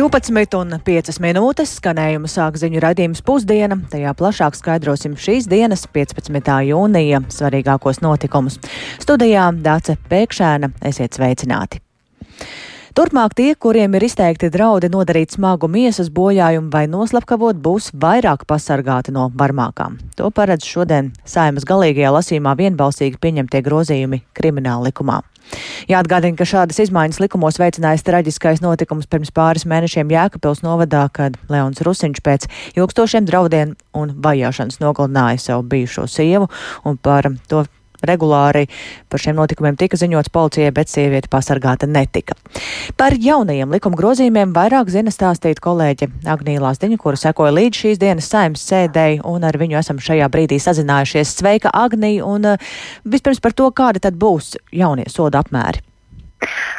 [0.00, 3.76] 12 un 5 minūtes skanējumu sāk ziņu raidījums pusdiena.
[3.92, 6.54] Tajā plašāk skaidrosim šīs dienas, 15.
[6.70, 8.56] jūnija, svarīgākos notikumus.
[9.02, 11.82] Studijā Dāce Pēkšēna, esiet sveicināti!
[12.96, 19.12] Turpmāk tie, kuriem ir izteikti draudi nodarīt smagu miesas bojājumu vai noslapkavot, būs vairāk pasargāti
[19.12, 20.00] no varmākām.
[20.16, 25.20] To paredz šodien saimas galīgajā lasījumā vienbalsīgi pieņemtie grozījumi krimināla likumā.
[25.90, 31.82] Jāatgādina, ka šādas izmaiņas likumos veicinājis traģiskais notikums pirms pāris mēnešiem Jēkabpils novadā, kad Leons
[31.86, 32.46] Rusiņš pēc
[32.78, 36.50] ilgstošiem draudiem un vajāšanas nogalināja savu bijušo sievu,
[36.84, 37.64] un par to
[38.06, 38.66] regulāri
[39.10, 42.36] par šiem notikumiem tika ziņots policijai, bet sieviete pasargāta netika.
[43.00, 48.30] Par jaunajiem likuma grozījumiem vairāk zina stāstīt kolēģe Agnija Lāsdiņa, kura sekoja līdz šīs dienas
[48.30, 51.36] saimnes sēdēji, un ar viņu esam šajā brīdī sazinājušies.
[51.40, 52.72] Sveika, Agnija, un uh,
[53.04, 55.89] vispirms par to, kādi tad būs jaunie soda apmēri.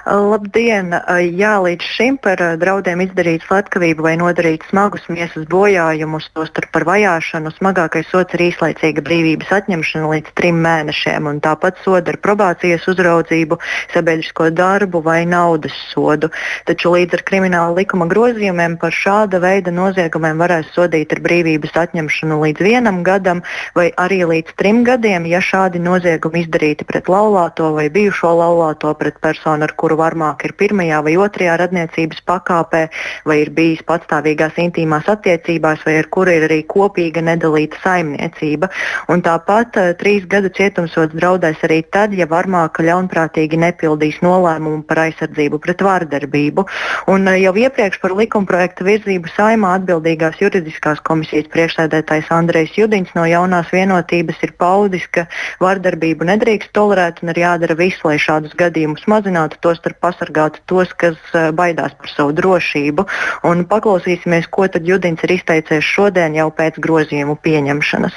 [0.05, 0.95] Labdien!
[1.38, 7.52] Jā, līdz šim par draudiem izdarīt slepkavību vai nodarīt smagus miesas bojājumus, tostarp par vajāšanu,
[7.53, 13.59] smagākais sots ir īslaicīga brīvības atņemšana līdz trim mēnešiem, un tāpat soda ar probācijas uzraudzību,
[13.94, 16.31] sabiedrisko darbu vai naudas sodu.
[16.66, 22.41] Taču līdz ar krimināla likuma grozījumiem par šāda veida noziegumiem varēs sodīt ar brīvības atņemšanu
[22.41, 23.45] līdz vienam gadam
[23.77, 29.22] vai arī līdz trim gadiem, ja šādi noziegumi izdarīti pret laulāto vai bijušo laulāto pret
[29.22, 32.88] personu, ar kuru kuru varmāk ir pirmajā vai otrajā radniecības pakāpē,
[33.28, 38.69] vai ir bijis patstāvīgās intīmās attiecībās, vai ar kuru ir arī kopīga nedalīta saimniecība.
[39.12, 45.03] Un tāpat uh, trīs gadu cietumsods draudēs arī tad, ja varmāka ļaunprātīgi nepildīs nolēmumu par
[45.09, 46.66] aizsardzību pret vārdarbību.
[47.12, 53.28] Un uh, jau iepriekš par likumprojektu virzību saimā atbildīgās juridiskās komisijas priekšsēdētājs Andrejs Judiņš no
[53.28, 55.28] jaunās vienotības ir paudis, ka
[55.59, 60.94] vārdarbību nedrīkst tolerēt un ir jādara viss, lai šādus gadījumus mazinātu, tos tostarp pasargāt tos,
[60.94, 63.08] kas eh, baidās par savu drošību.
[63.50, 68.14] Un paklausīsimies, ko tad Judins ir izteicies šodien jau pēc grozījumu pieņemšanas.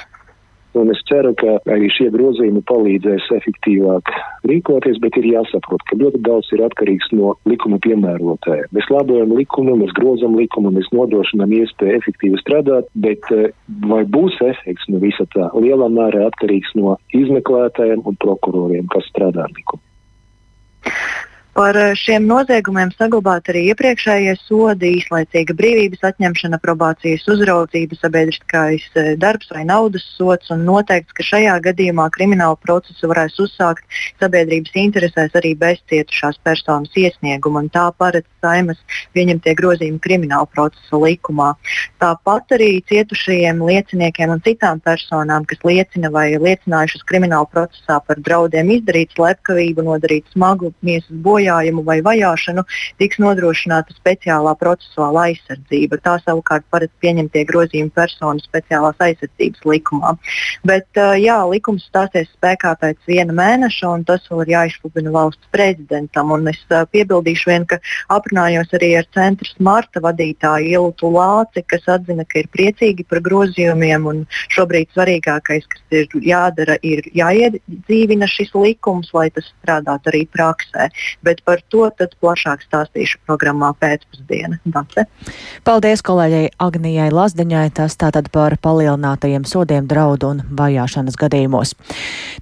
[0.75, 4.09] Un es ceru, ka arī šie grozījumi palīdzēs efektīvāk
[4.43, 8.67] rīkoties, bet ir jāsaprot, ka ļoti daudz ir atkarīgs no likuma piemērotājiem.
[8.75, 13.55] Mēs labojam likumu, mēs grozam likumu, mēs nodrošinām iespēju efektīvi strādāt, bet eh,
[13.87, 19.47] vai būs efekts no visa tā lielā mērā atkarīgs no izmeklētājiem un prokuroriem, kas strādā
[19.47, 19.85] ar likumu.
[21.55, 29.13] Par eh, šiem noziegumiem saglabāt arī iepriekšējie sodi, īslaicīga brīvības atņemšana, probācijas uzraudzība, sabiedriskais eh,
[29.15, 30.51] darbs vai naudas sots.
[30.51, 33.87] Noteikts, ka šajā gadījumā kriminālu procesu varēs uzsākt
[34.19, 37.63] sabiedrības interesēs arī bez cietušās personas iesnieguma.
[37.71, 38.83] Tā paredz saimas
[39.15, 41.53] pieņemtie grozījumi krimināla procesa likumā.
[42.03, 48.75] Tāpat arī cietušajiem lieciniekiem un citām personām, kas liecina vai liecinājušas krimināla procesā par draudiem
[48.75, 52.63] izdarīt slepkavību, nodarīt smagu miesas bojājumu bojājumu vai vajāšanu,
[52.99, 55.99] tiks nodrošināta speciālā procesuāla aizsardzība.
[56.01, 60.15] Tā savukārt paredz pieņemtie grozījumi personu speciālās aizsardzības likumā.
[60.65, 60.87] Bet
[61.21, 66.31] jā, likums stāsies spēkā pēc viena mēneša, un tas vēl ir jāizsludina valsts prezidentam.
[66.31, 67.79] Un es piebildīšu vien, ka
[68.09, 74.07] aprunājos arī ar centra Marta vadītāju Iltu Lāci, kas atzina, ka ir priecīgi par grozījumiem,
[74.09, 74.23] un
[74.53, 80.89] šobrīd svarīgākais, kas ir jādara, ir jāiedzīvina šis likums, lai tas strādātu arī praksē.
[81.25, 81.89] Bet bet par to
[82.21, 84.59] plašāk stāstīšu programmā pēcpusdienā.
[85.65, 91.75] Paldies kolēģei Agnijai Lazdiņai, tas tātad par palielinātajiem sodiem draudu un vajāšanas gadījumos.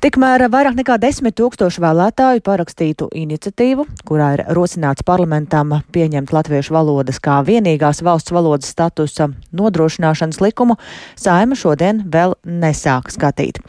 [0.04, 7.22] Tikmēr vairāk nekā desmit tūkstoši vēlētāju parakstītu iniciatīvu, kurā ir rosināts parlamentam pieņemt latviešu valodas
[7.24, 10.78] kā vienīgās valsts valodas statusa nodrošināšanas likumu,
[11.20, 13.62] saima šodien vēl nesāk skatīt.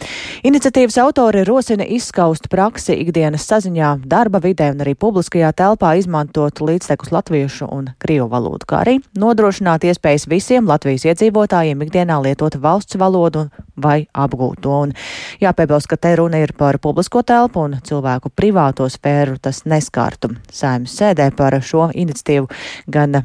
[0.44, 6.58] Iniciatīvas autori rosina izskaust praksi ikdienas saziņā, darba vidē un arī publiskā publiskajā telpā izmantot
[6.58, 12.98] līdztekus latviešu un krievu valodu, kā arī nodrošināt iespējas visiem Latvijas iedzīvotājiem ikdienā lietot valsts
[12.98, 13.44] valodu
[13.78, 14.72] vai apgūt to.
[14.88, 14.94] Un
[15.38, 20.32] jāpiebilst, ka te runa ir par publisko telpu un cilvēku privāto sfēru tas neskārtu.
[20.50, 22.50] Sēmas sēdē par šo iniciatīvu
[22.90, 23.20] gan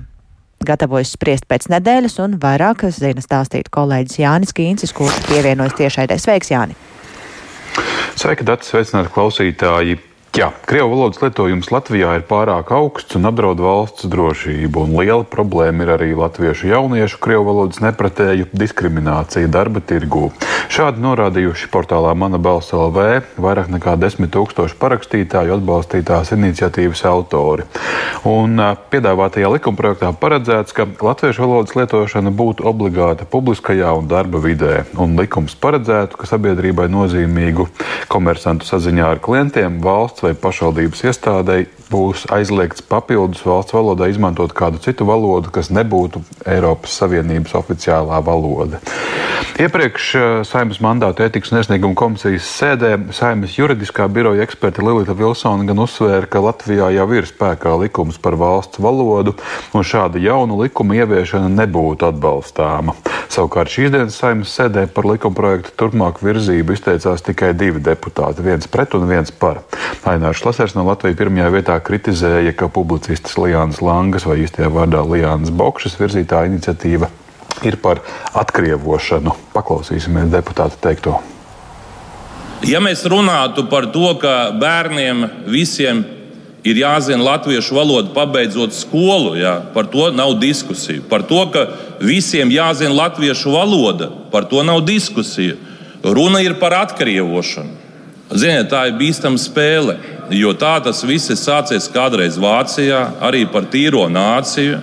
[0.62, 6.53] gatavojas spriest pēc nedēļas, un vairāk zina stāstīt kolēģis Jānis Kīncis, kurš pievienojas tiešai Sveiks,
[6.53, 6.77] Jāni!
[8.19, 8.69] Sveiki, Dārts!
[8.69, 9.97] Sveicināti klausītāji!
[10.37, 14.83] Jā, krievu valodas lietojums Latvijā ir pārāk augsts un apdraud valsts drošību.
[14.85, 20.27] Un liela problēma ir arī latviešu jauniešu krievu valodas nepratēju diskriminācija darba tirgū.
[20.79, 23.01] Šādi norādījuši portālā Mana balss LV
[23.43, 27.65] vairāk nekā 10 tūkstoši parakstītāju atbalstītās iniciatīvas autori.
[28.29, 28.55] Un
[28.87, 34.85] piedāvātajā likumprojektā paredzēts, ka latviešu valodas lietošana būtu obligāta publiskajā un darba vidē.
[34.95, 37.67] Un likums paredzētu, ka sabiedrībai nozīmīgu
[38.07, 44.81] komersantu saziņā ar klientiem valsts vai pašvaldības iestādei būs aizliegts papildus valsts valodā izmantot kādu
[44.83, 48.81] citu valodu, kas nebūtu Eiropas Savienības oficiālā valoda.
[49.59, 55.68] Iepriekš eh, Saimnes mandāta ētikas un iesnieguma komisijas sēdē Saimnes juridiskā biroja eksperta Lilita Vilsona
[55.68, 59.33] gan uzsvēra, ka Latvijā jau ir spēkā likums par valsts valodu,
[59.75, 62.95] un šāda jauna likuma ieviešana nebūtu atbalstāma.
[63.27, 68.69] Savukārt šīs dienas Saimnes sēdē par likuma projektu turpmāk virzību izteicās tikai divi deputāti, viens
[68.71, 69.65] pret un viens par.
[70.07, 75.51] Ainārs Lasers no Latvijas pirmajā vietā kritizēja, ka publicistas Lijānas Langas vai īstajā vārdā Lijānas
[75.55, 77.09] Bokšas virzītā iniciatīva
[77.65, 78.03] ir par
[78.37, 79.35] atkrievošanu.
[79.55, 81.17] Paklausīsimies deputāta teikto.
[82.67, 86.03] Ja mēs runātu par to, ka bērniem visiem
[86.67, 91.05] ir jāzina latviešu valoda, pabeidzot skolu, jā, par to nav diskusiju.
[91.09, 91.65] Par to, ka
[92.03, 95.55] visiem jāzina latviešu valoda, par to nav diskusija.
[96.03, 97.78] Runa ir par atkrievošanu.
[98.29, 99.95] Ziniet, tā ir bīstama spēle,
[100.37, 104.77] jo tā tas viss ir sācies kādreiz Vācijā, arī par tīro nāciju.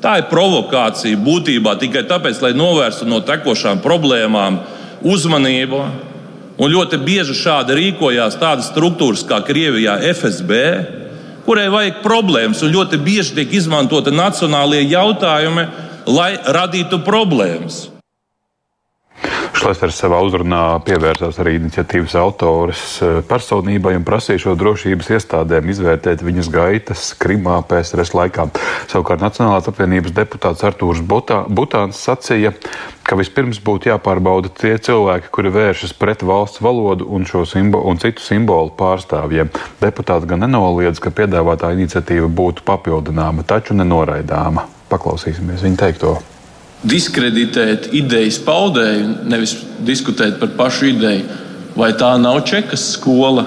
[0.00, 4.58] Tā ir provokācija būtībā tikai tāpēc, lai novērstu no tekošām problēmām
[5.04, 5.80] uzmanību.
[6.60, 10.58] Un ļoti bieži šādi rīkojās tādas struktūras kā Krievijā FSB,
[11.46, 15.64] kurai vajag problēmas, un ļoti bieži tiek izmantota nacionālie jautājumi,
[16.04, 17.86] lai radītu problēmas.
[19.60, 26.24] Šlesners savā uzrunā pievērsās arī iniciatīvas autores eh, personībai un prasīja šo drošības iestādēm izvērtēt
[26.24, 28.46] viņas gaitas Krimā PSRS laikā.
[28.88, 32.54] Savukārt Nacionālās apvienības deputāts Artūrs Butāns sacīja,
[33.04, 38.24] ka vispirms būtu jāpārbauda tie cilvēki, kuri vēršas pret valsts valodu un, simbo un citu
[38.24, 39.52] simbolu pārstāvjiem.
[39.84, 44.70] Deputāts gan nenoliedz, ka piedāvātā iniciatīva būtu papildināma, taču nenoraidāma.
[44.88, 46.16] Paklausīsimies viņa teikto
[46.86, 51.38] diskreditēt idejas paudēju, nevis diskutēt par pašu ideju.
[51.76, 53.44] Vai tā nav čekas skola,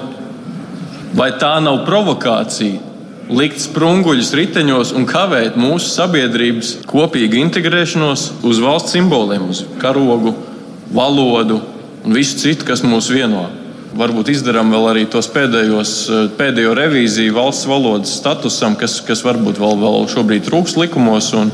[1.18, 2.92] vai tā nav provokācija?
[3.34, 10.36] Likt sprunguļus riteņos un kavēt mūsu sabiedrības kopīgu integrēšanos uz valsts simboliem, uz karogu,
[10.94, 11.62] valodu
[12.04, 13.48] un visu citu, kas mūs vieno.
[13.94, 15.94] Varbūt izdarām vēl arī tos pēdējos,
[16.38, 21.30] pēdējo revīziju valsts valodas statusam, kas, kas varbūt vēl, vēl šobrīd trūks likumos.
[21.38, 21.54] Un,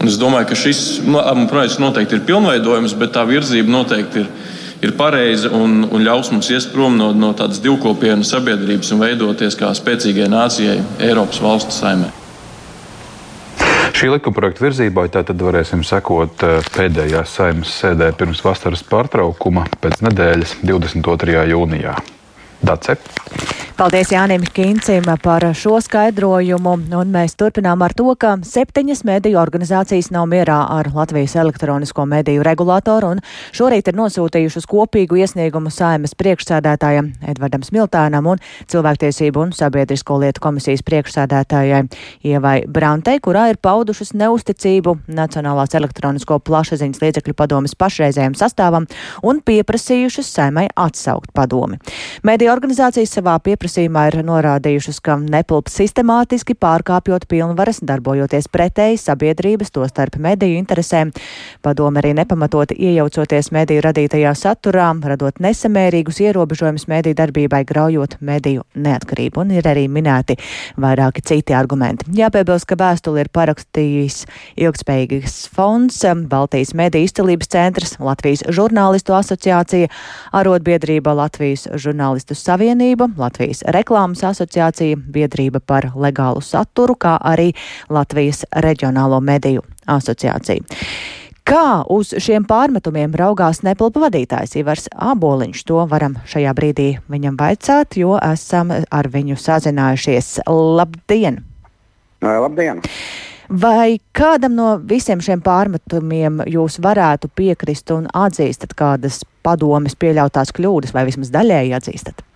[0.00, 1.20] Un es domāju, ka šis nu,
[1.50, 4.30] projekts noteikti ir pilnveidojams, bet tā virzība noteikti ir,
[4.86, 9.58] ir pareiza un, un ļaus mums iest prom no, no tādas divkopienu sabiedrības un veidoties
[9.60, 12.08] kā spēcīgai nācijai Eiropas valstu saimē.
[14.00, 20.00] Šī likuma projekta virzībai tātad varēsim sekot eh, pēdējā saimnes sēdē pirms vasaras pārtraukuma pēc
[20.06, 21.44] nedēļas 22.
[21.52, 21.98] jūnijā.
[22.64, 22.96] Dace.
[23.80, 30.10] Paldies Jānim Kincim par šo skaidrojumu, un mēs turpinām ar to, ka septiņas mediju organizācijas
[30.12, 33.22] nav mierā ar Latvijas elektronisko mediju regulātoru, un
[33.56, 40.84] šorīt ir nosūtījušas kopīgu iesniegumu saimas priekšsēdētājam Edvardam Smiltēnam un cilvēktiesību un sabiedrisko lietu komisijas
[40.84, 41.80] priekšsēdētājai
[42.34, 48.90] Ievai Brantei, kurā ir paudušas neusticību Nacionālās elektronisko plašsaziņas līdzekļu padomas pašreizējiem sastāvam
[49.24, 51.80] un pieprasījušas saimai atsaukt padomi.
[52.28, 59.70] Mediju organizācijas savā pieprasījumā pieprasījumā ir norādījušas, ka nepilps sistemātiski pārkāpjot pilnvaras, darbojoties pretēji sabiedrības,
[59.70, 61.12] to starp mediju interesēm.
[61.62, 69.40] Padome arī nepamatoti iejaucoties mediju radītajā saturā, radot nesamērīgus ierobežojumus mediju darbībai, graujot mediju neatkarību.
[69.44, 70.36] Un ir arī minēti
[70.80, 72.10] vairāki citi argumenti.
[72.10, 74.24] Jāpiebilst, ka vēstuli ir parakstījis
[74.58, 79.90] ilgspējīgas fonds, Baltijas mediju izcelības centrs, Latvijas žurnālistu asociācija,
[80.34, 87.52] arotbiedrība Latvijas žurnālistu savienība, Latvijas Latvijas reklāmas asociācija, biedrība par legālu saturu, kā arī
[87.88, 90.62] Latvijas reģionālo mediju asociācija.
[91.44, 95.64] Kā uz šiem pārmetumiem raugās nepilpa vadītājs Ivars Āboliņš?
[95.66, 100.40] To varam šajā brīdī viņam vaicāt, jo esam ar viņu sazinājušies.
[100.46, 101.42] Labdien!
[102.22, 102.80] Labdien!
[103.50, 110.94] Vai kādam no visiem šiem pārmetumiem jūs varētu piekrist un atzīstat kādas padomes pieļautās kļūdas,
[110.94, 112.29] vai vismaz daļēji atzīstat?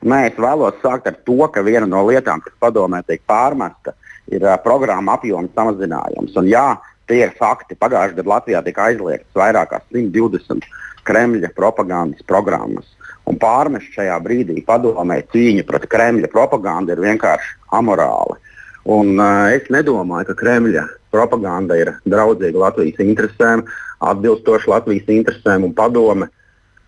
[0.00, 3.92] Nē, es vēlos sākt ar to, ka viena no lietām, kas padomē tiek pārmesta,
[4.32, 6.32] ir uh, programma apjoma samazinājums.
[6.40, 6.78] Un, jā,
[7.10, 7.76] tie ir fakti.
[7.76, 10.64] Pagājušajā gadā Latvijā tika aizliegts vairāk kā 120
[11.04, 12.88] Kremļa propagandas programmas.
[13.28, 18.40] Un pārmest šajā brīdī padomē cīņa pret Kremļa propagandu ir vienkārši amorāli.
[18.88, 23.68] Un, uh, es nedomāju, ka Kremļa propaganda ir draudzīga Latvijas interesēm,
[24.00, 26.32] atbilstoša Latvijas interesēm un padome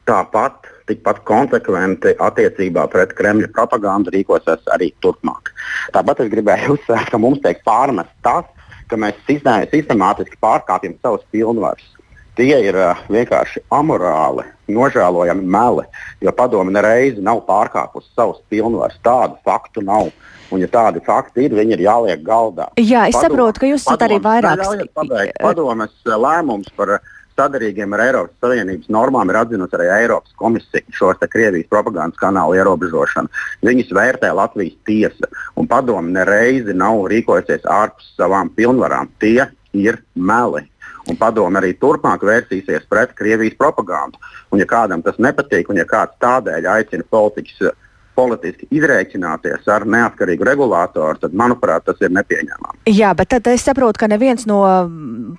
[0.08, 5.52] tāpat tikpat konsekventi attiecībā pret Kremļa propagandu rīkosies arī turpmāk.
[5.94, 8.48] Tāpat es gribēju uzsvērt, ka mums tiek pārmests tas,
[8.90, 11.88] ka mēs sistemātiski pārkāpjam savas pilnvaras.
[12.32, 15.82] Tie ir uh, vienkārši amorāli, nožēlojami meli,
[16.24, 18.96] jo padomi nereizi nav pārkāpusi savus pilnvarus.
[19.04, 20.08] Tādu faktu nav.
[20.52, 22.70] Un, ja tādi fakti ir, viņi ir jāliek galdā.
[22.80, 24.82] Jā, es Padom, saprotu, ka jūs esat arī vairākas.
[25.40, 26.98] Padomas lēmums par
[27.38, 33.30] sadarīgiem ar Eiropas Savienības normām ir atzinusi arī Eiropas komisija šos Krievijas propagandas kanālu ierobežošanu.
[33.66, 39.10] Viņus vērtē Latvijas tiesa, un padomu nereizi nav rīkojusies ārpus savām pilnvarām.
[39.22, 40.66] Tie ir meli.
[41.10, 44.20] Un padomu arī turpmāk vērsīsies pret Krievijas propagandu.
[44.52, 47.72] Un, ja kādam tas nepatīk, un ja kāds tādēļ aicina politiķus
[48.14, 52.82] politiski izreikināties ar neatkarīgu regulātoru, tad, manuprāt, tas ir nepieņemami.
[52.92, 54.60] Jā, bet tad es saprotu, ka neviens no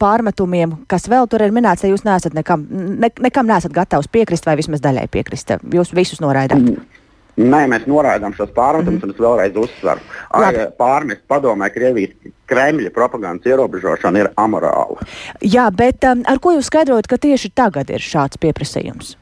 [0.01, 4.58] pārmetumiem, kas vēl tur ir minēts, jūs neesat nekam, ne, nekam neesat gatavs piekrist vai
[4.60, 5.56] vismaz daļai piekrist.
[5.74, 6.62] Jūs visus noraidāt.
[6.62, 7.01] Mm.
[7.34, 9.10] Nē, mēs noraidām šos pārmetumus, mm -hmm.
[9.10, 10.00] un es vēlreiz uzsveru.
[10.77, 12.13] Pārmest padomē Krievijas
[12.46, 15.01] Kremļa propagandas ierobežošana ir amorāla.
[15.42, 19.18] Jā, bet um, ar ko jūs skaidrojat, ka tieši tagad ir šāds pieprasījums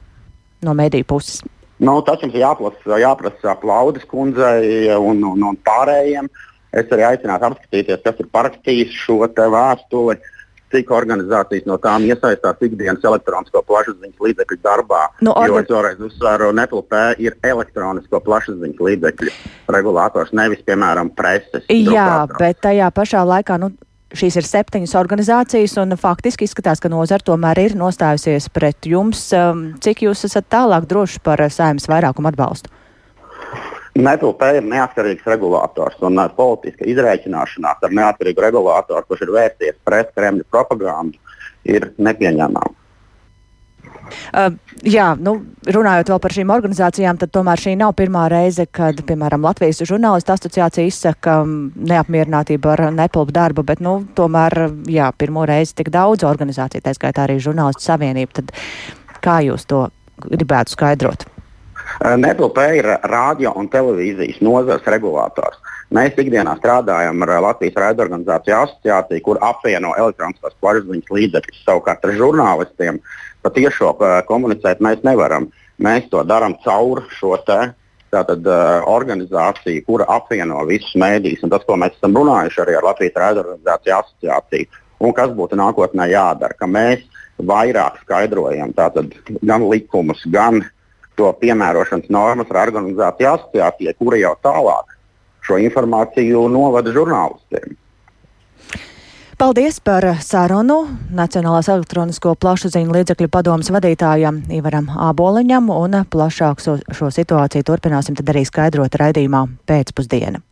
[0.62, 1.40] no mediju puses?
[1.82, 6.30] Nu, tas jums jāprasa, jāprasa Plaudas kundzei un, un, un pārējiem.
[6.78, 10.16] Es arī aicinātu apskatīties, kas ir parakstījis šo vēstuli,
[10.72, 15.02] cik organizācijas no tām iesaistās ikdienas elektronisko plašsaziņas līdzekļu darbā.
[15.20, 15.50] Nu, organ...
[15.50, 19.36] Jo es vēlreiz uzsveru, NPLP ir elektronisko plašsaziņas līdzekļu
[19.76, 21.66] regulators, nevis, piemēram, preses.
[21.68, 23.60] Jā, bet tajā pašā laikā.
[23.62, 23.74] Nu...
[24.12, 29.30] Šīs ir septiņas organizācijas, un faktiski izskatās, ka nozara tomēr ir nostājusies pret jums.
[29.32, 32.74] Um, cik jūs esat tālāk droši par saimnes vairākumu atbalstu?
[33.96, 40.12] NPLP ir neatkarīgs regulators, un uh, politiska izreikināšanās ar neatkarīgu regulātoru, kurš ir vērsties pret
[40.16, 41.20] Kremļa propagandu,
[41.68, 42.81] ir nepieņemama.
[44.32, 44.56] Uh,
[44.88, 45.36] jā, nu,
[45.68, 50.36] runājot vēl par šīm organizācijām, tad tomēr šī nav pirmā reize, kad, piemēram, Latvijas žurnālistu
[50.36, 54.58] asociācija izsaka um, neapmierinātību ar nepilnu darbu, bet, nu, tomēr,
[54.92, 58.42] jā, pirmo reizi tik daudz organizāciju, tā skaitā arī žurnālistu savienība.
[58.42, 58.56] Tad
[59.24, 59.88] kā jūs to
[60.28, 61.28] gribētu skaidrot?
[62.00, 65.60] Uh, NPLP ir radio un televīzijas nozars regulators.
[65.92, 73.02] Mēs ikdienā strādājam ar Latvijas raidorganizāciju asociāciju, kur apvieno elektroniskās plašsaziņas līdzekļus savukārt ar žurnālistiem.
[73.02, 73.94] Uh, patiešo
[74.30, 75.50] komunicēt mēs nevaram.
[75.82, 77.72] Mēs to darām caur šo te,
[78.12, 81.48] tātad, uh, organizāciju, kura apvieno visus mēdījus.
[81.50, 86.58] Tas, ko mēs esam runājuši arī ar Latvijas raidorganizāciju asociāciju, un kas būtu nākotnē jādara,
[86.60, 87.06] ka mēs
[87.42, 90.62] vairāk skaidrojam tātad, gan likumus, gan
[91.18, 94.98] to piemērošanas normas ar organizāciju asociācijai, kura jau tālāk
[95.46, 97.78] šo informāciju novada žurnālistiem.
[99.42, 100.76] Paldies par sarunu
[101.18, 108.30] Nacionālās elektronisko plašsaziņu līdzekļu padomas vadītājam Ivaram Āboliņam un plašāk šo, šo situāciju turpināsim tad
[108.30, 110.44] arī skaidrot raidījumā pēcpusdiena.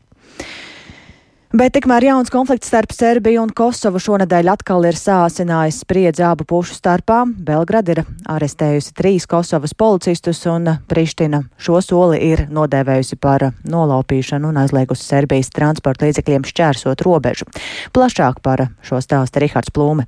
[1.49, 6.75] Bet tikmēr jauns konflikts starp Serbiju un Kosovu šonadēļ atkal ir sāsinājis spriedzi abu pušu
[6.77, 7.23] starpā.
[7.25, 14.61] Belgrada ir arestējusi trīs Kosovas policistus un Priština šo soli ir nodēvējusi par nolaupīšanu un
[14.61, 17.49] aizliegusi Serbijas transporta līdzekļiem šķērsot robežu.
[17.97, 20.05] Plašāk par šo stāstu Rihards Plūme.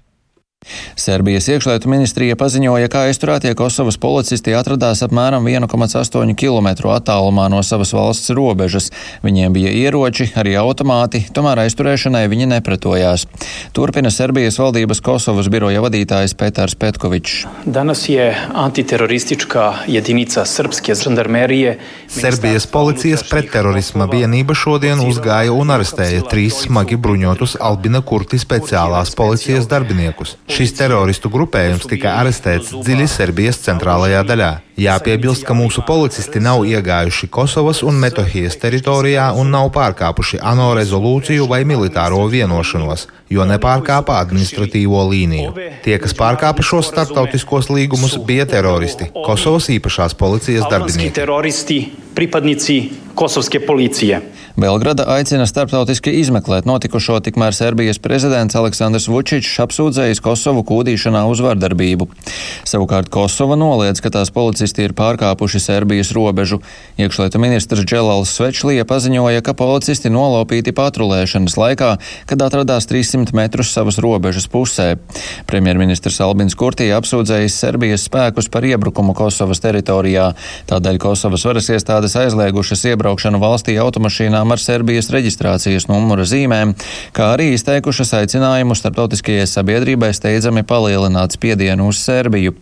[0.96, 7.94] Serbijas iekšlietu ministrija paziņoja, ka aizturētie Kosovas policisti atradās apmēram 1,8 km attālumā no savas
[7.98, 8.91] valsts robežas.
[9.25, 13.25] Viņiem bija ieroči, arī automāti, tomēr aizturēšanai viņi nepretojās.
[13.74, 17.48] Turpina Serbijas valdības Kosovas biroja vadītājs Petars Petkovičs.
[22.12, 29.65] Serbijas policijas pretterorisma vienība šodien uzgāja un arestēja trīs smagi bruņotus Albina Kurti speciālās policijas
[29.72, 30.38] darbiniekus.
[30.51, 34.50] Šis teroristu grupējums tika arestēts dziļi Serbijas centrālajā daļā.
[34.81, 41.48] Jāpiebilst, ka mūsu policisti nav iegājuši Kosovas un Metohijas teritorijā un nav pārkāpuši ANO rezolūciju
[41.51, 45.55] vai militāro vienošanos, jo nepārkāpa administratīvo līniju.
[45.86, 52.00] Tie, kas pārkāpa šos starptautiskos līgumus, bija teroristi, Kosovas īpašās policijas darbinieki.
[53.15, 54.22] Kosovskie policija.
[54.60, 62.08] Belgrada aicina starptautiski izmeklēt notikušo, tikmēr Serbijas prezidents Aleksandrs Vučičs apsūdzējis Kosovu kūdīšanā uz vardarbību.
[62.68, 66.60] Savukārt Kosova noliedz, ka tās policisti ir pārkāpuši Serbijas robežu.
[67.00, 71.94] Iekšlietu ministrs Dželals Svečlija paziņoja, ka policisti nolaupīti patrulēšanas laikā,
[72.27, 74.98] kad atradās 300 metrus savas robežas pusē.
[75.48, 80.34] Premjerministrs Albins Kurtī apsūdzējis Serbijas spēkus par iebrukumu Kosovas teritorijā.
[80.70, 86.75] Tādēļ Kosovas varas iestādes aizliegušas iebraukšanu valstī automašīnām ar Serbijas reģistrācijas numura zīmēm,
[87.15, 92.58] kā arī izteikušas aicinājumu starptautiskajai sabiedrībai steidzami palielināt spiedienu uz Serbiju.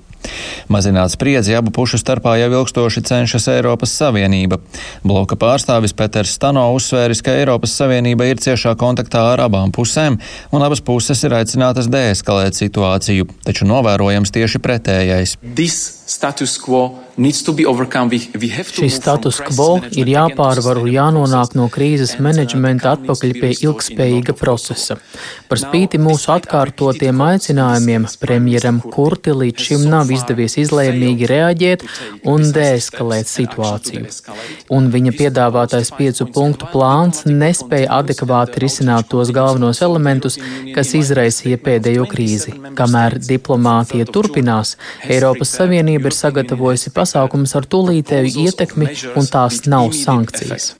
[0.69, 4.59] Mazināt spriedzi abu pušu starpā jau ilgstoši cenšas Eiropas Savienība.
[5.03, 10.19] Bloka pārstāvis Peters Stano uzsvēris, ka Eiropas Savienība ir ciešā kontaktā ar abām pusēm,
[10.51, 15.37] un abas puses ir aicinātas deeskalēt situāciju, taču novērojams tieši pretējais.
[15.55, 15.98] This
[18.79, 24.95] Šis status quo ir jāpārvar un jānonāk no krīzes menedžmenta atpakaļ pie ilgspējīga procesa.
[25.49, 31.83] Par spīti mūsu atkārtotiem aicinājumiem premjeram Kurti līdz šim nav izdevies izlēmīgi reaģēt
[32.31, 34.07] un deeskalēt situāciju.
[34.73, 40.39] Un viņa piedāvātais piecu punktu plāns nespēja adekvāti risināt tos galvenos elementus,
[40.75, 42.55] kas izraisīja pēdējo krīzi.
[42.79, 44.77] Kamēr diplomātija turpinās,
[45.09, 50.75] Eiropas Savienība ir sagatavojusi pasākumu pasākumus ar tūlītēju ietekmi, un tās nav sankcijas.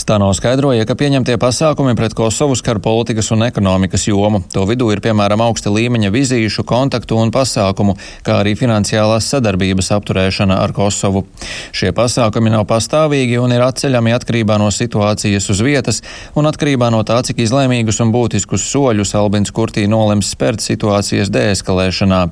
[0.00, 4.38] Stano skaidroja, ka pieņemtie pasākumi pret Kosovu skar politikas un ekonomikas jomu.
[4.54, 10.56] To vidū ir piemēram augsta līmeņa vizīšu, kontaktu un pasākumu, kā arī finansiālās sadarbības apturēšana
[10.62, 11.26] ar Kosovu.
[11.68, 16.00] Šie pasākumi nav pastāvīgi un ir atceļami atkarībā no situācijas uz vietas
[16.32, 22.22] un atkarībā no tā, cik izlēmīgus un būtiskus soļus Albins Kurtī nolems spērt situācijas deeskalēšanā.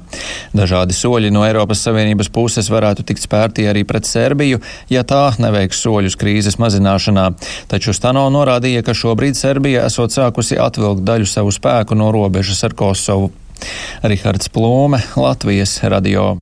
[0.57, 5.85] Dažādi soļi no Eiropas Savienības puses varētu tikt spērti arī pret Serbiju, ja tā neveiks
[5.85, 7.31] soļus krīzes mazināšanā.
[7.71, 12.77] Taču Stano norādīja, ka šobrīd Serbija esot sākusi atvilkt daļu savu spēku no robežas ar
[12.79, 13.33] Kosovu.
[14.05, 16.35] Rihards Plūme, Latvijas radio.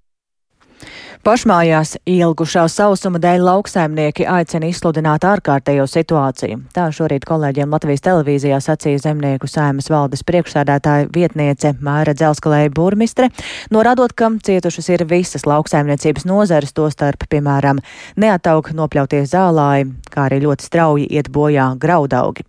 [1.23, 6.57] Pašmājās ilgušā sausuma dēļ lauksaimnieki aicina izsludināt ārkārtējo situāciju.
[6.75, 13.29] Tā šorīt kolēģiem Latvijas televīzijā sacīja zemnieku saimas valdes priekšsēdētāja vietniece Māra Dzelskalēja burmistre,
[13.71, 17.79] norādot, ka cietušas ir visas lauksaimniecības nozares, to starp, piemēram,
[18.19, 22.43] neataug nopļauties zālāji, kā arī ļoti strauji iet bojā graudaugi.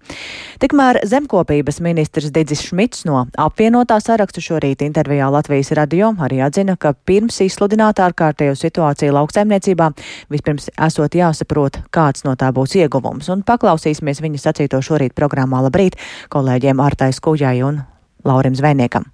[0.65, 6.95] Tikmēr zemkopības ministrs Digis Šmits no apvienotā sarakstu šorīt intervijā Latvijas radio arī atzina, ka
[7.05, 9.89] pirms izsludināt ārkārtējo situāciju lauksaimniecībā,
[10.33, 13.29] vispirms esot jāsaprot, kāds no tā būs ieguvums.
[13.33, 15.99] Un paklausīsimies viņa sacīto šorīt programmā Labrīt
[16.33, 17.83] kolēģiem Ārtais Kujai un
[18.27, 19.11] Laurim Zvejniekam.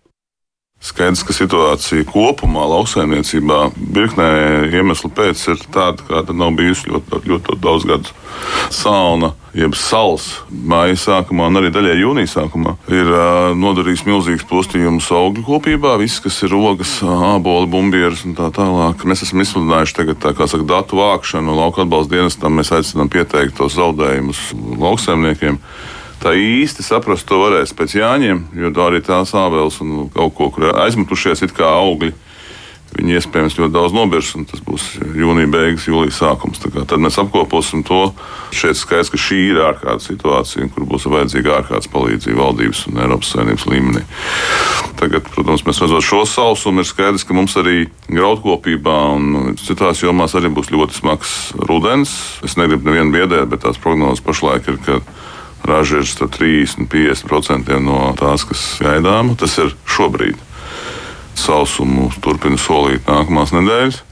[0.80, 4.28] Skaidrs, ka situācija kopumā lauksaimniecībā virknē
[4.72, 8.14] iemeslu pēc ir tāda, kāda nav bijusi ļoti, ļoti, daudz gadu.
[8.72, 15.12] Salna, jeb sals, māja sākumā un arī daļai jūnija sākumā ir uh, nodarījis milzīgs postījumus
[15.20, 15.98] augļu kopībā.
[16.00, 19.04] Viss, kas ir rogas, āboli, bumbieris un tā tālāk.
[19.04, 22.56] Mēs esam izsludinājuši tagad tā kā saka datu vākšanu lauka atbalsta dienestam.
[22.56, 25.60] Mēs aicinām pieteikt tos zaudējumus lauksaimniekiem
[26.24, 30.50] tā īsti saprast to varēs pēc Jāņiem, jo tā arī tās ābeles un kaut ko,
[30.56, 32.14] kur aizmetušies it kā augļi.
[32.90, 36.58] Viņi iespējams ļoti daudz nobirs, un tas būs jūnija beigas, jūlijas sākums.
[36.64, 38.00] Tad mēs apkoposim to.
[38.56, 43.30] Šeit skaidrs, ka šī ir ārkārtas situācija, kur būs vajadzīga ārkārtas palīdzība valdības un Eiropas
[43.36, 44.02] Savienības līmenī.
[44.98, 50.34] Tagad, protams, mēs redzam šo sausumu, ir skaidrs, ka mums arī graudkopībā un citās jomās
[50.40, 51.38] arī būs ļoti smags
[51.70, 52.18] rudens.
[52.42, 55.04] Es negribu nevienu biedēt, bet tās prognozes pašlaik ir, ka
[55.68, 59.38] raža ir 30-50% no tās, kas gaidāma.
[59.40, 60.38] Tas ir šobrīd.
[61.40, 64.04] Sausumu turpina solīt nākamās nedēļas.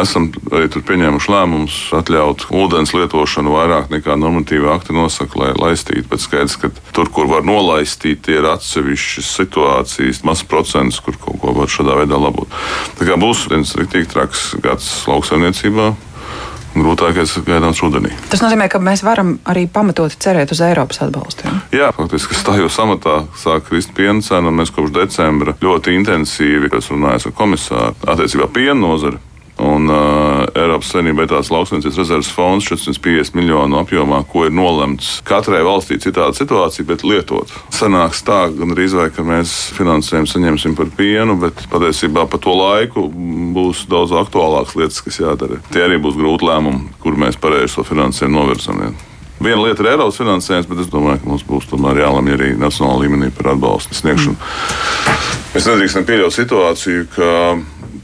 [0.00, 6.06] Esam arī pieņēmuši lēmumus atļaut ūdens lietošanu vairāk nekā normatīva akti nosaka, lai laistītu.
[6.08, 11.52] Bet skaidrs, ka tur, kur var nolaistīt, ir atsevišķas situācijas, mazs procents, kur kaut ko
[11.58, 12.48] var šādā veidā labot.
[12.96, 15.90] Tā kā būs viens rīktīgi traks gads lauksaimniecībā,
[16.74, 18.12] grūtākais gaidāms rudenī.
[18.32, 21.48] Tas nozīmē, ka mēs varam arī pamatot cerēt uz Eiropas atbalstu.
[21.48, 21.56] Ja?
[21.72, 27.30] Jā, faktiski stājos amatā, sāk krist piena cena, un mēs kopš decembra ļoti intensīvi runājuši
[27.30, 29.20] ar komisāru attiecībā piena nozari
[29.62, 35.60] Un uh, Eiropas Savienībai tās lauksaimniecības rezerves fonds 450 miljonu apjomā, ko ir nolemts katrai
[35.66, 37.52] valstī citāda situācija, bet lietot.
[37.74, 42.56] Sanāks tā, gan arī vai, ka mēs finansējumu saņemsim par pienu, bet patiesībā pa to
[42.58, 43.06] laiku
[43.54, 45.60] būs daudz aktuālākas lietas, kas jādara.
[45.70, 48.82] Tie arī būs grūti lēmumi, kur mēs pareizi to finansējumu novirzam.
[49.42, 53.04] Viena lieta ir Eiropas finansējums, bet es domāju, ka mums būs tomēr jālemj arī nacionālā
[53.04, 54.36] līmenī par atbalstu sniegšanu.
[55.52, 57.30] Mēs nedrīkstam pieļaut situāciju, ka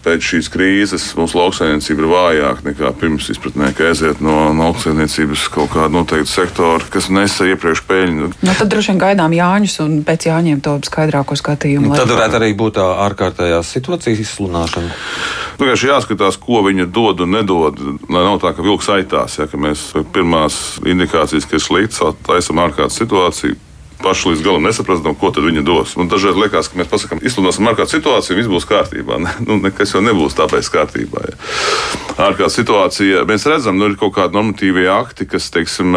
[0.04, 5.72] pēc šīs krīzes mūsu lauksaimniecība ir vājāka nekā pirms izpratnē, ka aiziet no lauksaimniecības kaut
[5.74, 8.30] kāda noteikta sektora, kas nesa iepriekš peļņu.
[8.40, 11.94] Nu, tad droši vien gaidām Jāņus un pēc Jāņiem to skaidrāko skatījumu.
[11.98, 14.96] Tad varētu arī būt tā ārkārtējās situācijas izsludināšana.
[15.58, 17.80] Vienkārši jāskatās, ko viņa dod un nedod.
[18.08, 22.62] Lai nav tā, ka vilks aitās, ja ka mēs pirmās indikācijas, ka ir slikts, taisam
[22.62, 23.58] ārkārtas situāciju
[24.02, 25.94] paši līdz galam nesaprotam, ko tad viņi dos.
[25.98, 29.18] Un dažreiz liekas, ka mēs pasakām, izsludināsim ārkārtas situāciju, viss būs kārtībā.
[29.28, 29.32] Ne?
[29.42, 31.22] Nu, nekas jau nebūs tāpēc kārtībā.
[31.26, 31.32] Ja.
[32.28, 35.96] Ārkārtas situācija, mēs redzam, nu, ir kaut kādi normatīvie akti, kas, teiksim,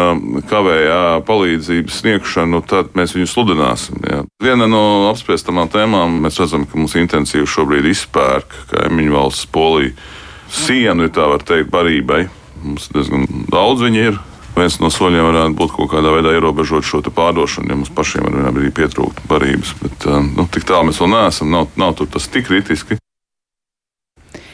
[0.50, 4.02] kavē jā, palīdzības sniegšanu, tad mēs viņus sludināsim.
[4.08, 4.24] Jā.
[4.42, 9.94] Viena no apspriestamām tēmām mēs redzam, ka mums intensīvi šobrīd izpērk kaimiņu valsts Polija
[10.52, 12.26] sienu, ja tā var teikt, barībai.
[12.62, 14.20] Mums diezgan daudz viņi ir
[14.56, 18.36] viens no soļiem varētu būt kaut kādā veidā ierobežot šo pārdošanu, ja mums pašiem var
[18.38, 19.76] vienā brīdī pietrūkt barības.
[19.82, 22.98] Bet eh, nu, tik tālu mēs vēl neesam, nav, nav tas tik kritiski.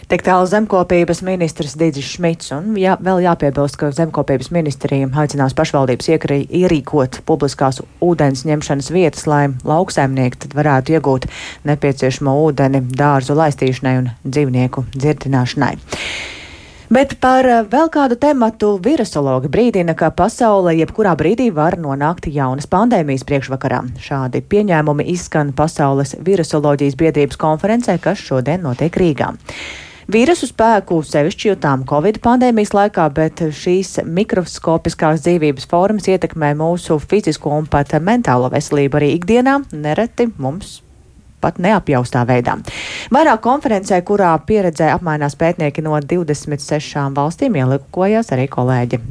[0.09, 6.09] Tik tālu zemkopības ministrs Digis Šmits, un jā, vēl jāpiebilst, ka zemkopības ministrija aicinās pašvaldības
[6.15, 11.29] iekrī, ierīkot publiskās ūdens ņemšanas vietas, lai lauksaimnieki varētu iegūt
[11.69, 15.75] nepieciešamo ūdeni dārzu laistīšanai un dzīvnieku dzirdināšanai.
[16.89, 22.65] Bet par eh, vēl kādu tematu virusologi brīdina, ka pasaulē jebkurā brīdī var nonākt jaunas
[22.71, 23.83] pandēmijas priekšvakarā.
[24.01, 29.35] Šādi pieņēmumi izskan Pasaules virusoloģijas biedrības konferencē, kas šodien notiek Rīgā.
[30.09, 37.53] Vīrusu spēku sevišķi jutām Covid pandēmijas laikā, bet šīs mikroskopiskās dzīvības formas ietekmē mūsu fizisko
[37.61, 39.61] un pat mentālo veselību arī ikdienā.
[39.77, 40.79] Nereti mums
[41.41, 42.57] pat neapjaustā veidā.
[43.15, 49.03] Vairāk konferencē, kurā pieredzē apmainās pētnieki no 26 valstīm, ielikojās arī kolēģi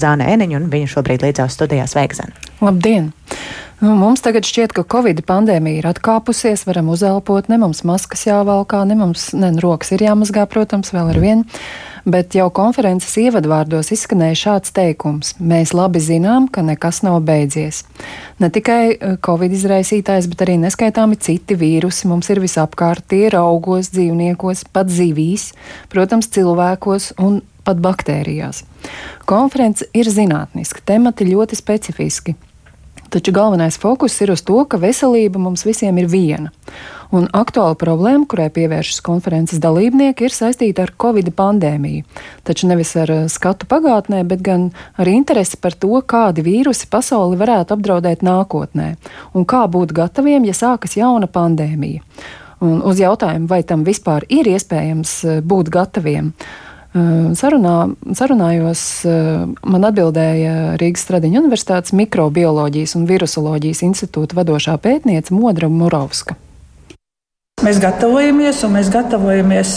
[0.00, 2.34] Zāne Eniņa, un viņa šobrīd līdzās studijās Veikzen.
[2.64, 3.12] Labdien!
[3.84, 8.84] Nu, mums tagad šķiet, ka Covid pandēmija ir atkāpusies, varam uzelpot, ne mums maskas jāvalkā,
[8.88, 11.44] ne mums ne, rokas ir jāmazgā, protams, vēl ar vienu
[12.04, 17.82] bet jau konferences ievadvārdos izskanēja šāds teikums: Mēs labi zinām, ka nekas nav beidzies.
[18.42, 23.38] Ne tikai eh, covid izraisītājs, bet arī neskaitāmi citi vīrusi mums ir visapkārt, tie ir
[23.40, 25.52] augos, dzīvniekos, pat zivīs,
[25.92, 28.64] protams, cilvēkos un pat baktērijās.
[29.28, 32.36] Konference ir zinātniska, temati ļoti specifiski.
[33.14, 36.50] Taču galvenais fokus ir uz to, ka veselība mums visiem ir viena.
[37.12, 42.04] Un aktuāla problēma, kurai pievēršas konferences dalībnieki, ir saistīta ar Covid pandēmiju.
[42.46, 47.38] Taču nevis ar eh, skatu pagātnē, bet gan ar interesi par to, kādi vīrusi pasauli
[47.40, 48.94] varētu apdraudēt nākotnē
[49.34, 52.04] un kā būt gataviem, ja sākas jauna pandēmija.
[52.64, 56.32] Un uz jautājumu, vai tam vispār ir iespējams eh, būt gataviem,
[56.94, 58.80] Sarunā, sarunājos,
[59.66, 66.38] man atbildēja Rīgas Stradiņa Universitātes mikrobioloģijas un virusoloģijas institūta vadošā pētniece Modra Murovska.
[67.64, 69.70] Mēs gatavojamies, un mēs gatavojamies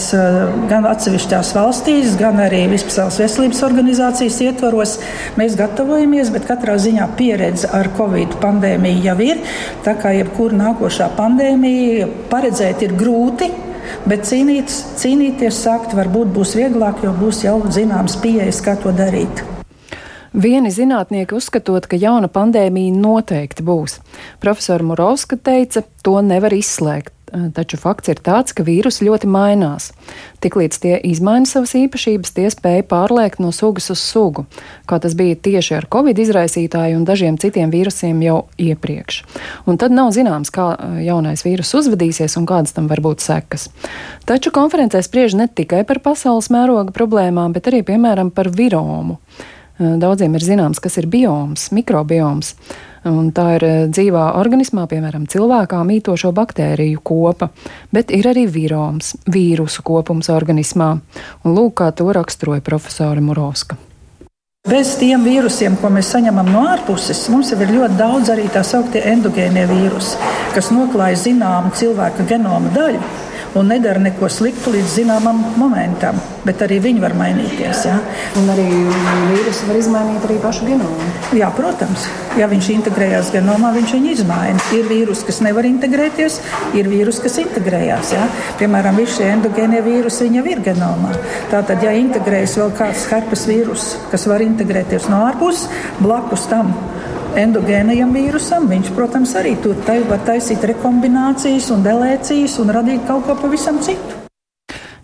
[0.68, 4.98] gan atsevišķās valstīs, gan arī Vispasaules veselības organizācijas ietvaros.
[5.40, 9.40] Mēs gatavojamies, bet katrā ziņā pieredze ar Covid pandēmiju jau ir.
[9.88, 13.54] Tā kā jebkura nākošā pandēmija paredzēt ir grūti,
[14.04, 19.44] Bet cīnīt, cīnīties sākt varbūt būs vieglāk, jo būs jau zināms pieejas, kā to darīt.
[20.36, 24.02] Vieni zinātnieki uzskatot, ka jauna pandēmija noteikti būs.
[24.44, 27.17] Profesora Murovska teica, to nevar izslēgt.
[27.28, 29.90] Eh, taču fakts ir tāds, ka vīrusi ļoti mainās.
[30.40, 34.46] Tiklīdz tie izmaina savas īpašības, tie spēja pārliekt no sugas uz sugu,
[34.88, 39.20] kā tas bija tieši ar covid izraisītāju un dažiem citiem vīrusiem jau iepriekš.
[39.68, 43.68] Un tad nav zināms, kā eh, jaunais vīrus uzvedīsies un kādas tam var būt sekas.
[44.24, 49.20] Taču konferencē spriež ne tikai par pasaules mēroga problēmām, bet arī, piemēram, par viromu.
[49.78, 52.56] Eh, daudziem ir zināms, kas ir bioms, mikrobioms.
[53.08, 57.52] Un tā ir eh, dzīvā organismā, piemēram, cilvēkā mītošo baktēriju kopa,
[57.94, 60.96] bet ir arī viroms, vīrusu kopums organismā.
[61.46, 63.78] Un lūk, kā to raksturoja profesora Murovska.
[64.68, 68.66] Bez tiem vīrusiem, ko mēs saņemam no ārpuses, mums jau ir ļoti daudz arī tā
[68.68, 70.18] sauktie endogēnie vīrusi,
[70.58, 73.00] kas noklāja zināmu cilvēka genoma daļu
[73.58, 76.20] un nedara neko sliktu līdz zināmam momentam.
[76.46, 77.84] Bet arī viņi var mainīties.
[77.90, 77.98] Ja?
[78.40, 78.66] Un arī
[79.32, 81.10] vīrusu var izmainīt arī pašu genomu.
[81.36, 82.06] Jā, protams.
[82.38, 84.68] Ja viņš integrējās genomā, viņš viņu izmaina.
[84.78, 86.40] Ir vīrusi, kas nevar integrēties,
[86.78, 88.14] ir vīrusi, kas integrējās.
[88.16, 88.28] Ja?
[88.62, 91.16] Piemēram, visi šie endogēnie vīrusi jau ir genomā.
[91.52, 95.68] Tātad, ja integrējas vēl kāds herpes vīrus, kas var integrēties no ārpuses,
[96.04, 96.72] blakus tam
[97.38, 99.78] endogēnajam vīrusam, viņš, protams, arī tur
[100.10, 104.17] var taisīt rekombinācijas un delēcijas un radīt kaut ko pavisam citu.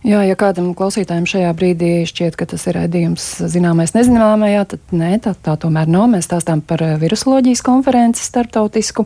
[0.04, 5.14] Jā, ja kādam klausītājam šajā brīdī šķiet, ka tas ir redzējums zināmais nezināmajā, tad nē,
[5.24, 6.10] tā, tā tomēr nav.
[6.12, 9.06] Mēs stāstām par eh, virusoloģijas konferenci starptautisku,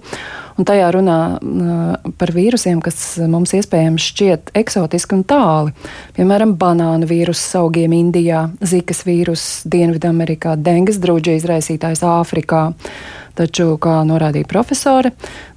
[0.58, 2.98] un tajā runā uh, par vīrusiem, kas
[3.30, 5.76] mums iespējams šķiet eksotiski un tāli.
[6.18, 12.64] Piemēram, banānu vīrusu augiem Indijā, zikas vīrusu Dienvidamerikā, dengas drūģa izraisītājs Āfrikā.
[13.38, 15.12] Taču, kā norādīja profesore,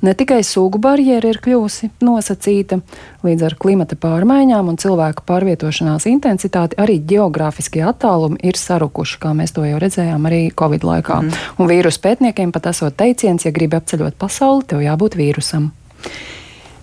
[0.04, 2.76] ne tikai sugu barjera ir kļuvusi nosacīta,
[3.24, 9.56] līdz ar klimata pārmaiņām un cilvēku pārvietošanās intensitāti arī geogrāfiskie attālumi ir sarukuši, kā mēs
[9.56, 11.22] to jau redzējām arī Covid laikā.
[11.24, 11.46] Mm.
[11.56, 15.70] Un vīrusu pētniekiem pat esot teiciens, ja gribi apceļot pasauli, tev jābūt vīrusam.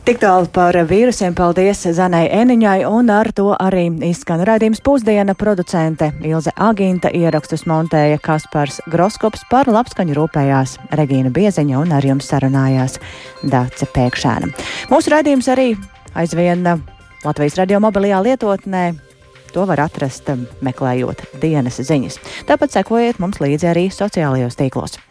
[0.08, 1.34] Tik tālu par vīrusiem.
[1.36, 8.16] Paldies Zanai Eniņai, un ar to arī izskan raidījums pusdiena producente Ilze Agīnta ierakstus montēja
[8.24, 12.96] Kaspars Groskops par labskaņu rūpējās Regīna Bieziņa un ar jums sarunājās
[13.44, 14.54] Dāce Pēkšēna.
[14.94, 15.74] Mūsu raidījums arī
[16.16, 16.64] aizvien
[17.26, 18.86] Latvijas radio mobilajā lietotnē.
[19.52, 20.32] To var atrast
[20.64, 22.22] meklējot dienas ziņas.
[22.48, 25.02] Tāpat sekojiet mums līdzi arī sociālajos tīklos.